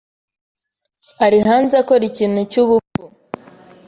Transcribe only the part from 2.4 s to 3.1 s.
cyubupfu.